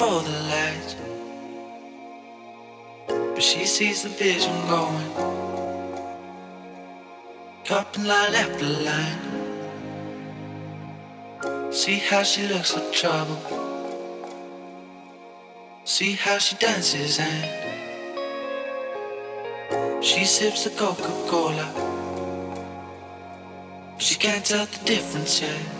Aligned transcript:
for 0.00 0.22
the 0.22 0.38
light. 0.54 0.90
But 3.06 3.42
she 3.42 3.66
sees 3.66 4.02
the 4.02 4.08
vision 4.08 4.56
going. 4.66 5.10
Dropping 7.64 8.04
line 8.04 8.34
after 8.34 8.64
line. 8.88 9.20
See 11.70 11.98
how 11.98 12.22
she 12.22 12.48
looks 12.48 12.70
for 12.72 12.90
trouble. 13.00 13.40
See 15.84 16.12
how 16.12 16.38
she 16.38 16.56
dances 16.56 17.18
and 17.20 17.44
she 20.02 20.24
sips 20.24 20.64
the 20.64 20.70
Coca 20.70 21.12
Cola. 21.28 21.68
She 23.98 24.14
can't 24.14 24.46
tell 24.46 24.64
the 24.64 24.78
difference 24.86 25.42
yet. 25.42 25.79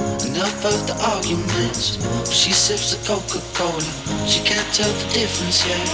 Enough 0.31 0.63
of 0.63 0.87
the 0.87 0.95
arguments. 1.11 1.99
She 2.31 2.53
sips 2.53 2.95
the 2.95 3.05
Coca-Cola. 3.05 3.81
She 4.25 4.41
can't 4.45 4.65
tell 4.73 4.89
the 4.89 5.05
difference 5.13 5.67
yet. 5.67 5.87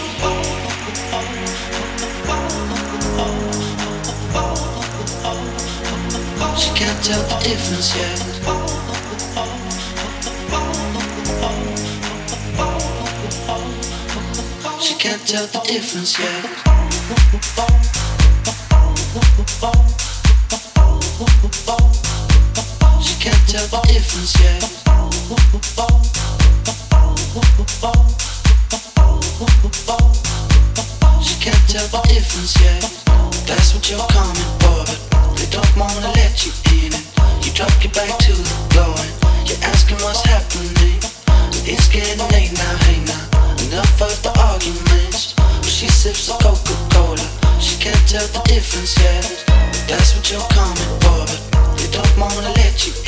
She 6.55 6.69
can't 6.77 7.03
tell 7.03 7.23
the 7.23 7.37
difference 7.41 7.95
yet. 7.97 8.19
She 14.79 14.93
can't 14.99 15.27
tell 15.27 15.47
the 15.47 15.47
difference 15.47 15.47
yet. 15.47 15.47
tell 15.47 15.47
the 15.47 15.59
difference 15.67 16.19
yet. 16.19 16.43
She 16.45 16.53
can't 20.29 20.57
tell 20.57 20.77
the 20.77 21.49
difference 21.49 21.89
yet. 21.97 22.06
That's 49.87 50.15
what 50.15 50.29
you're 50.29 50.47
coming 50.49 50.99
for, 50.99 51.25
but 51.25 51.77
they 51.77 51.89
don't 51.89 52.17
wanna 52.17 52.51
let 52.53 52.85
you 52.85 53.06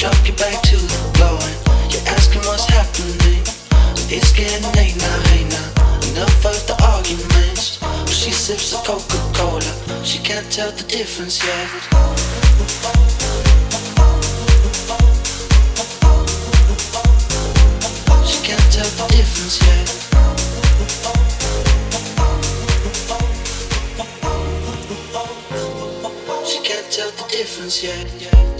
it. 0.00 0.26
You 0.26 0.32
back 0.32 0.62
to 0.62 0.76
the 0.76 0.98
you're 1.92 2.08
asking 2.08 2.40
what's 2.48 2.64
happening. 2.64 3.44
It's 4.08 4.32
getting 4.32 4.64
late 4.72 4.96
now, 4.96 5.16
now. 5.50 5.68
Enough 6.12 6.46
of 6.46 6.56
the 6.66 6.74
arguments. 6.88 7.78
She 8.08 8.30
sips 8.30 8.72
drop 8.82 8.96
of 8.96 9.08
the 9.08 9.20
arguments. 9.36 9.62
She 10.02 10.18
can't 10.20 10.50
tell 10.50 10.70
the 10.72 10.84
difference 10.84 11.44
yet. 11.44 11.68
The 18.96 19.06
difference 19.08 19.60
yet. 19.60 19.88
She 26.46 26.58
can't 26.64 26.90
tell 26.90 27.10
the 27.10 27.24
difference 27.30 27.82
yet. 27.82 28.59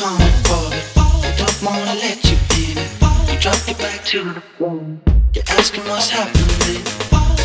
coming 0.00 0.32
for 0.48 0.64
it. 0.72 0.84
Don't 1.36 1.60
wanna 1.60 1.94
let 2.00 2.24
you 2.24 2.36
in. 2.56 2.76
You 3.28 3.36
drop 3.36 3.60
your 3.68 3.76
bag 3.76 4.00
to 4.12 4.32
the 4.32 4.40
floor. 4.56 4.80
You're 5.34 5.44
asking 5.60 5.84
what's 5.84 6.08
happening. 6.08 6.80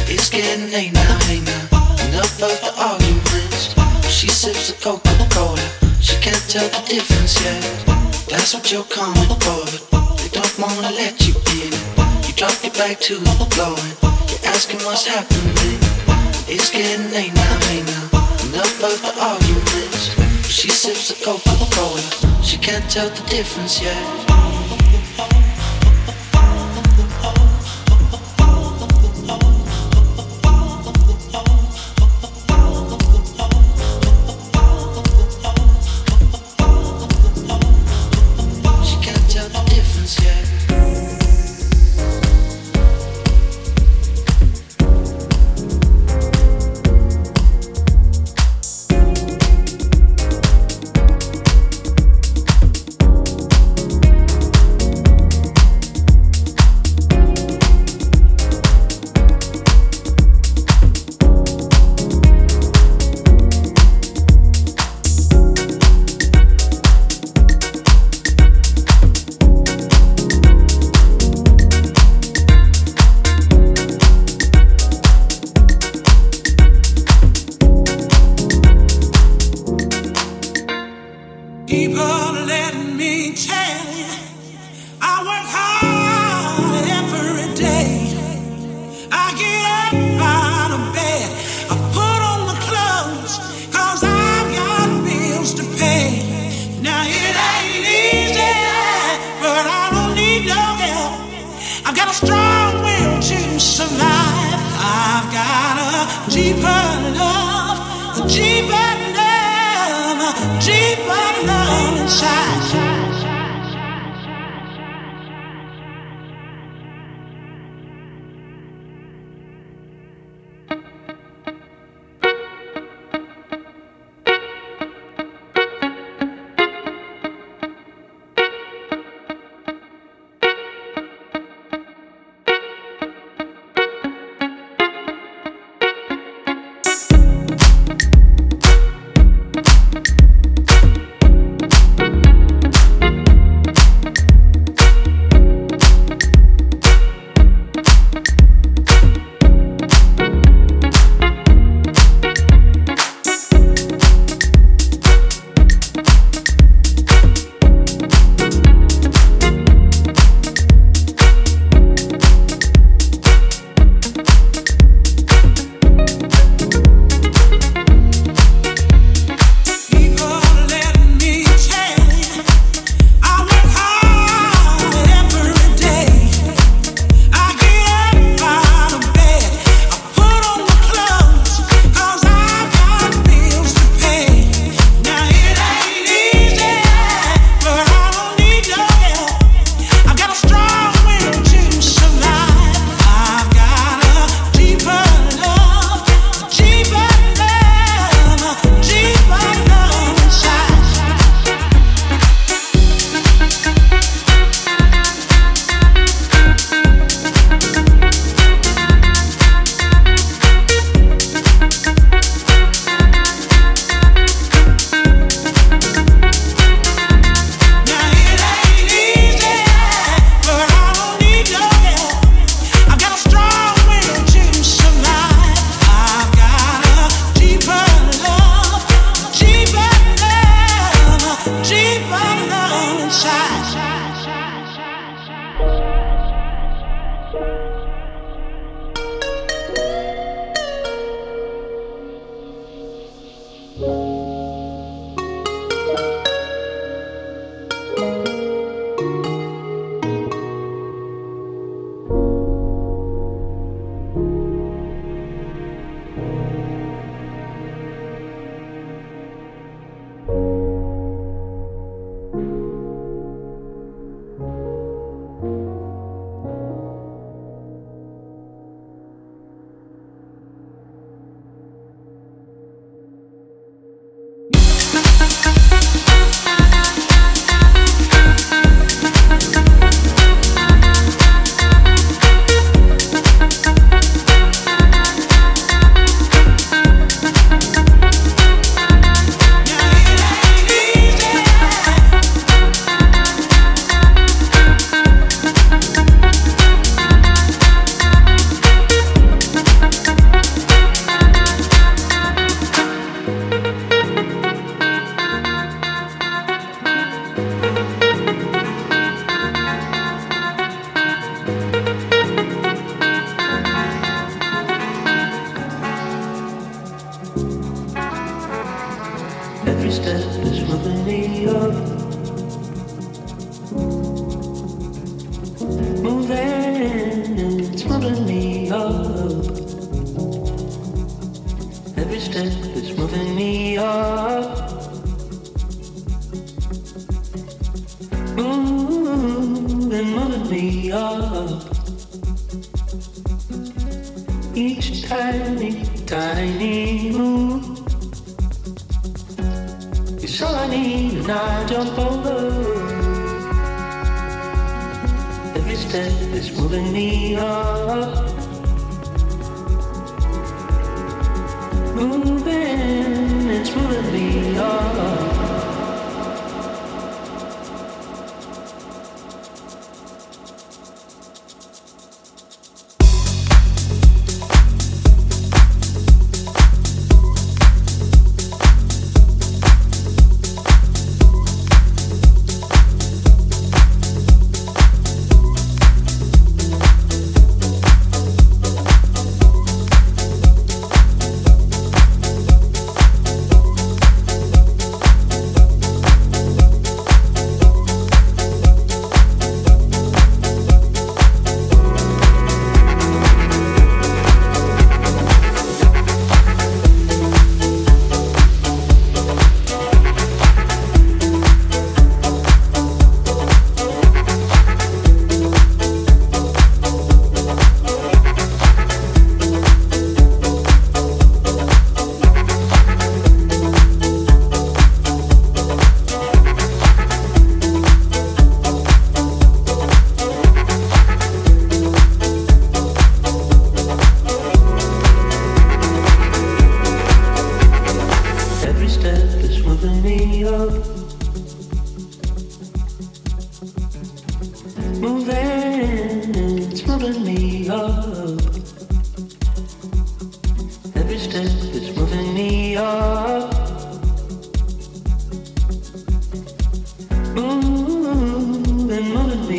It's 0.07 0.29
getting 0.29 0.71
late 0.71 0.93
now, 0.93 1.19
hey 1.27 1.41
now. 1.43 1.63
Enough 2.07 2.39
of 2.47 2.55
the 2.63 2.71
arguments. 2.79 3.75
She 4.07 4.29
sips 4.29 4.71
the 4.71 4.75
Coca 4.79 5.11
Cola. 5.35 5.67
She 5.99 6.15
can't 6.23 6.43
tell 6.47 6.67
the 6.71 6.81
difference 6.87 7.35
yet. 7.43 7.59
That's 8.31 8.53
what 8.53 8.71
you're 8.71 8.87
coming 8.87 9.29
for 9.43 9.61
it. 9.75 9.83
They 10.21 10.31
don't 10.31 10.55
wanna 10.57 10.95
let 10.95 11.27
you 11.27 11.35
in. 11.59 11.75
You 12.23 12.33
drop 12.39 12.55
to 12.55 13.15
the 13.19 13.47
floor. 13.51 13.75
You're 14.31 14.45
asking 14.55 14.79
what's 14.87 15.05
happening. 15.05 15.79
It's 16.47 16.69
getting 16.71 17.11
late 17.11 17.33
now, 17.33 17.55
hey 17.67 17.81
now. 17.83 18.05
Enough 18.47 18.83
of 18.89 18.95
the 19.03 19.11
arguments. 19.19 20.15
She 20.47 20.69
sips 20.69 21.11
Coca 21.21 21.51
Cola. 21.75 22.24
Can't 22.65 22.89
tell 22.89 23.09
the 23.09 23.21
difference 23.29 23.79
yet. 23.79 24.44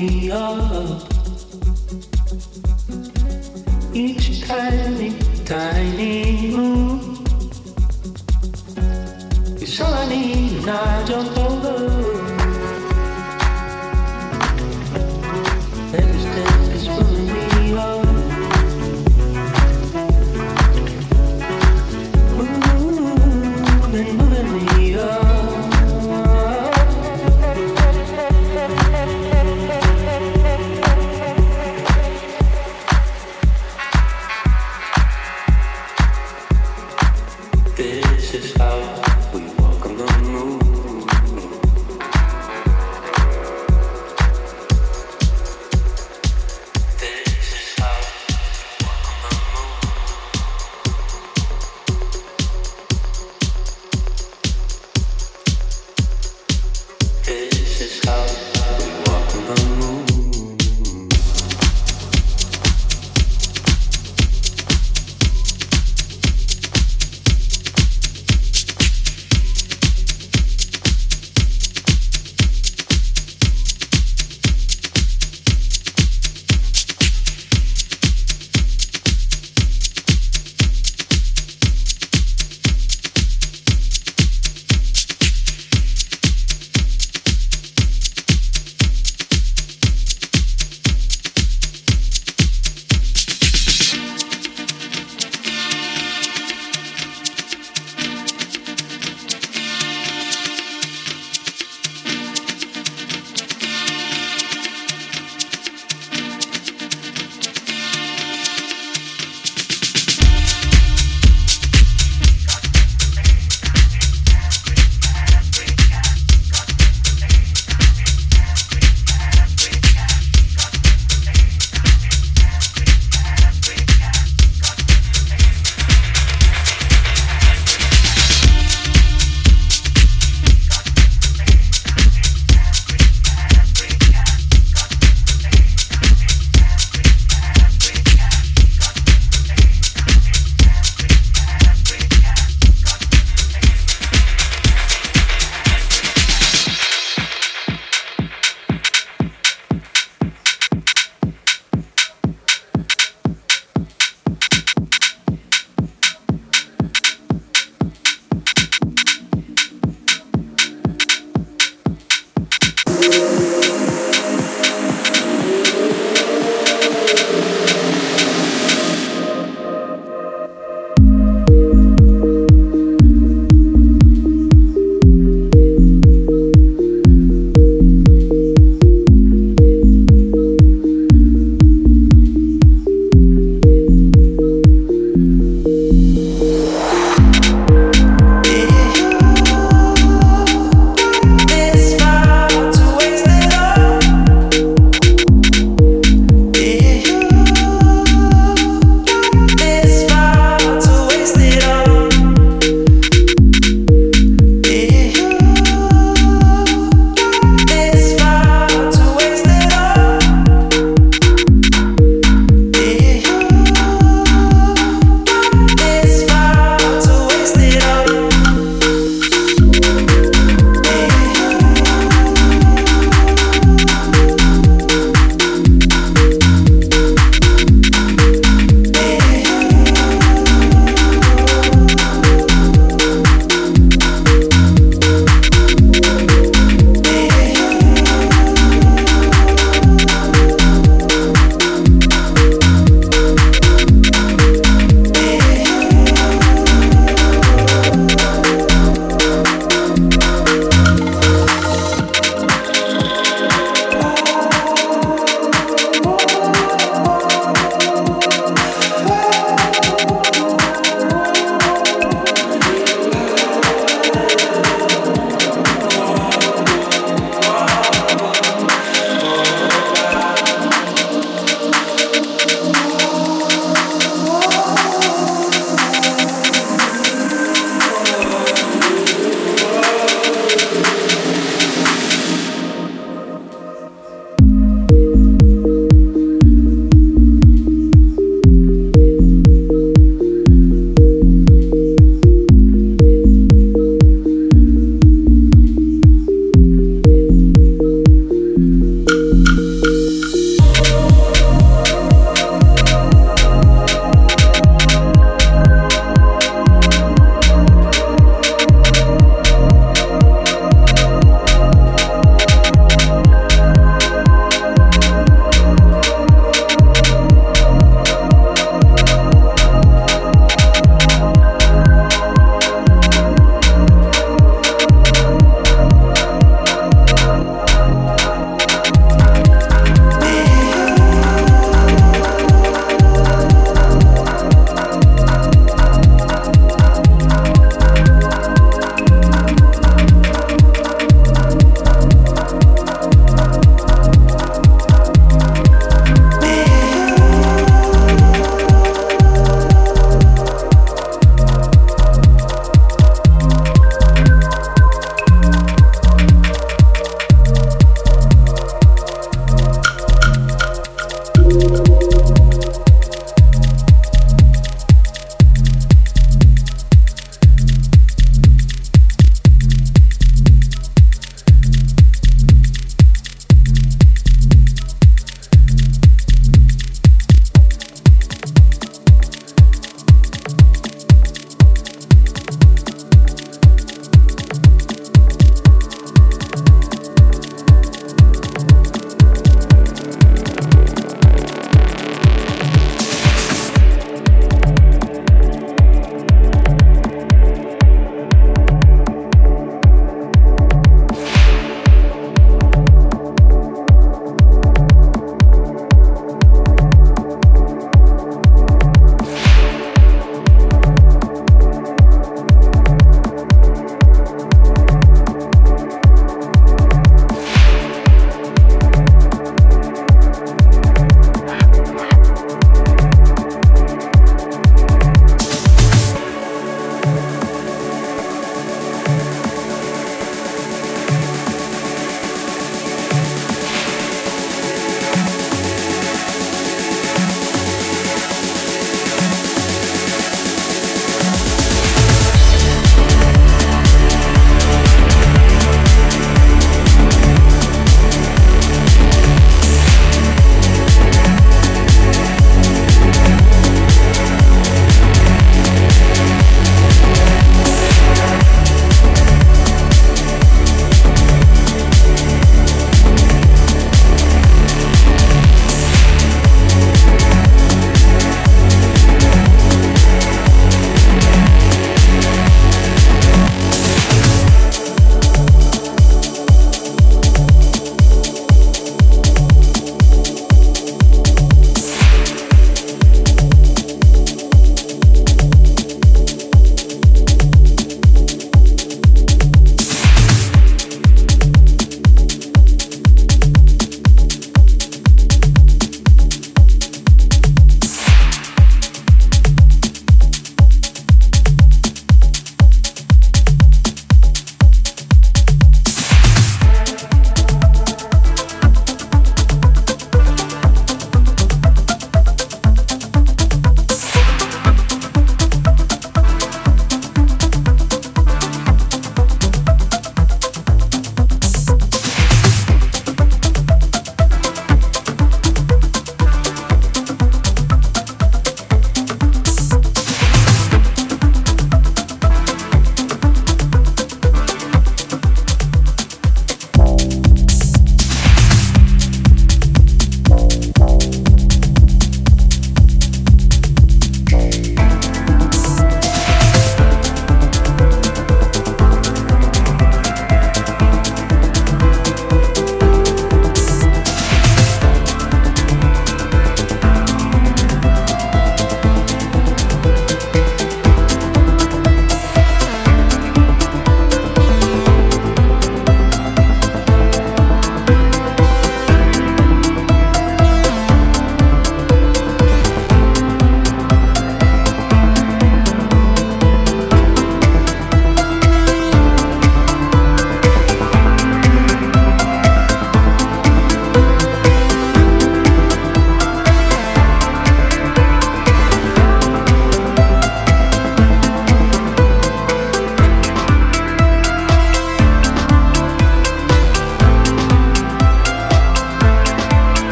me 0.00 0.30
up. 0.30 1.02
Each 3.94 4.46
tiny, 4.46 5.10
tiny 5.44 6.50
move 6.54 7.22
is 9.62 9.80
all 9.80 9.94
I 9.94 10.08
need, 10.08 10.52
and 10.58 10.70
I 10.70 11.04
don't 11.06 11.34
know. 11.36 11.55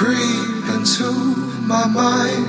Creep 0.00 0.64
into 0.76 1.12
my 1.72 1.86
mind. 1.86 2.48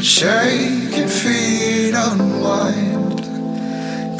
Shake 0.00 0.94
and 1.02 1.10
feed 1.10 1.94
unwind. 1.96 3.16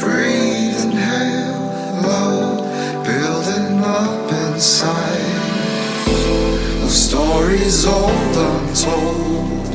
Breathe 0.01 0.81
inhale 0.83 1.63
low, 2.03 3.03
building 3.05 3.79
up 4.01 4.31
inside. 4.47 5.43
The 6.83 6.89
stories 6.89 7.85
old 7.85 8.35
untold. 8.49 9.67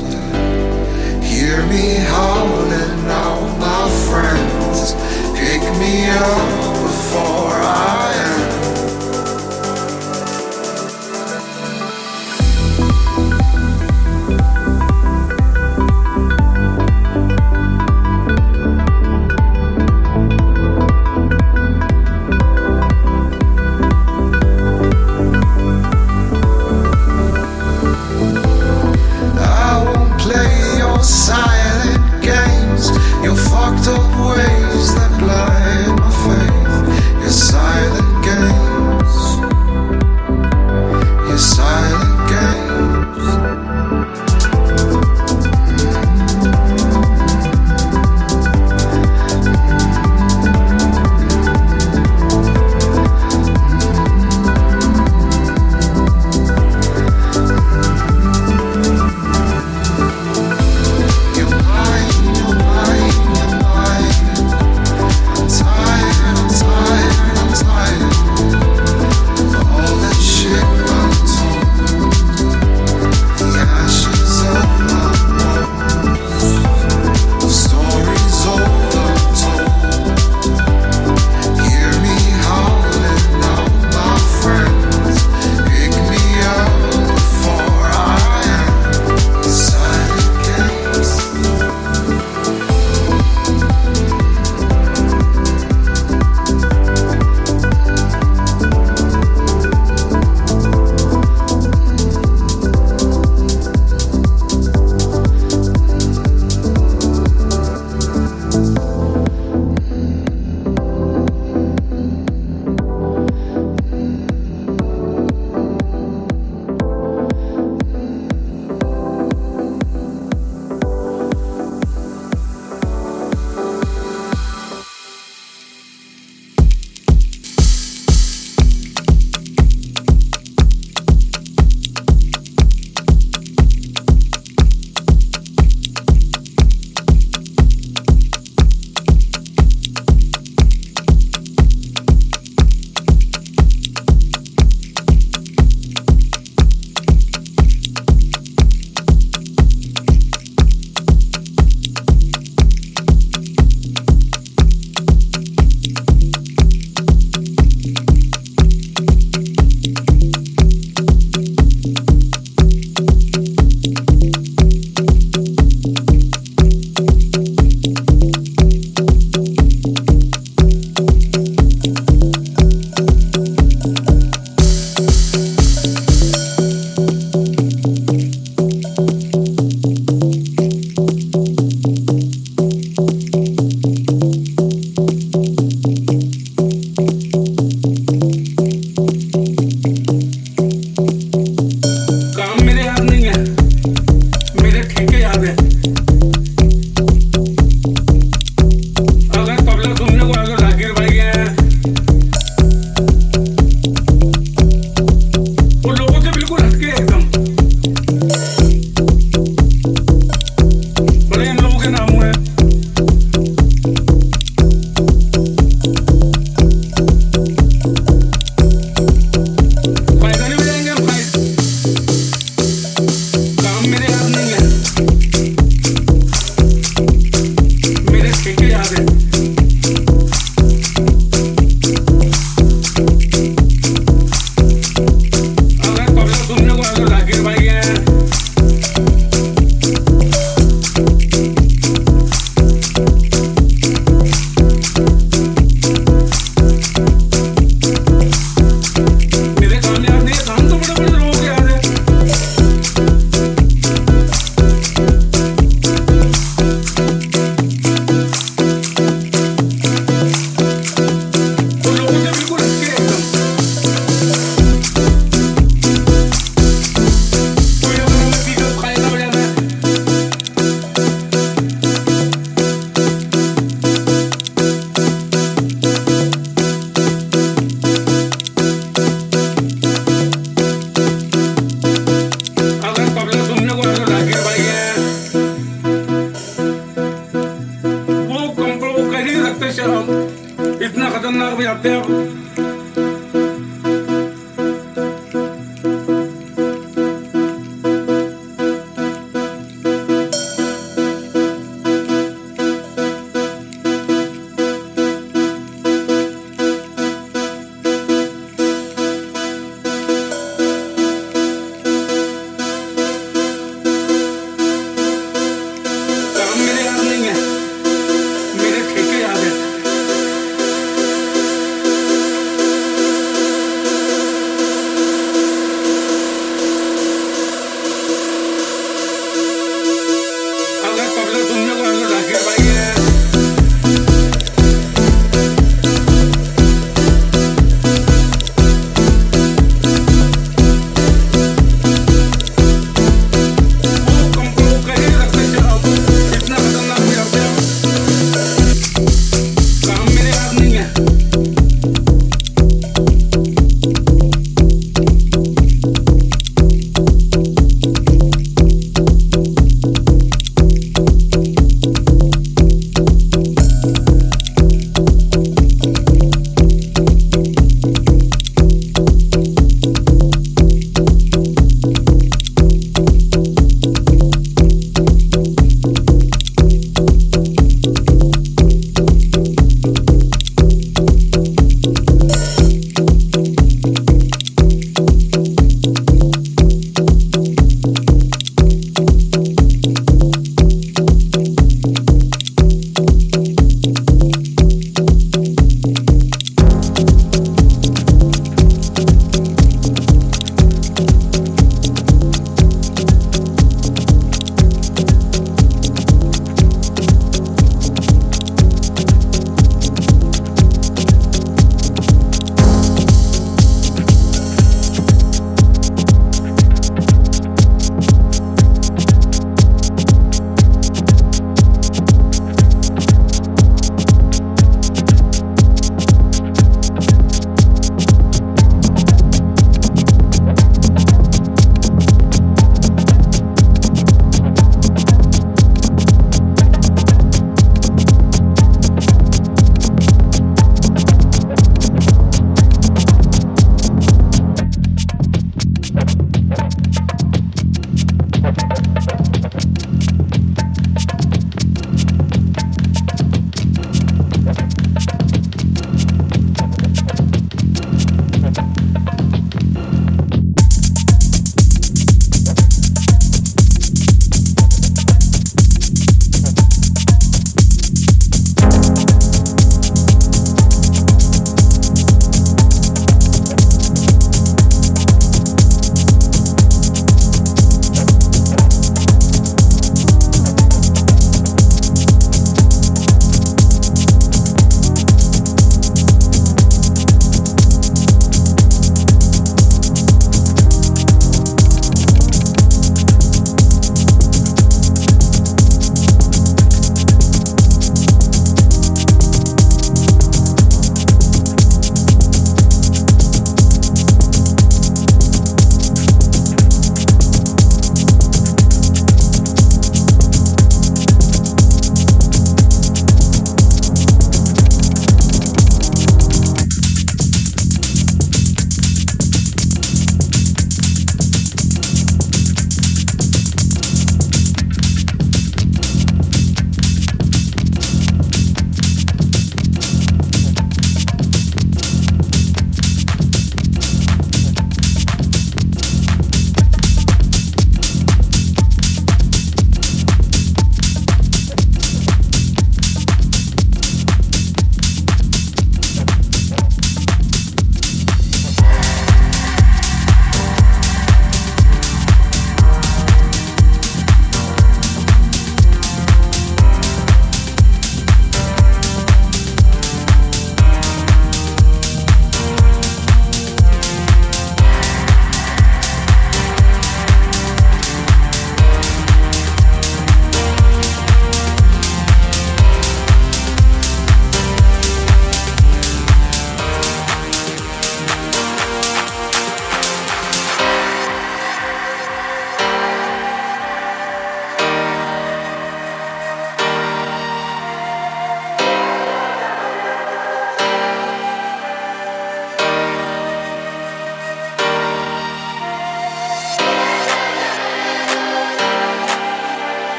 Hear 1.25 1.59
me 1.73 1.87
howling 2.13 3.07
out, 3.25 3.49
my 3.67 3.85
friends. 4.07 4.93
Pick 5.41 5.63
me 5.81 5.95
up 6.11 6.49
before. 6.85 7.59
I 7.63 8.28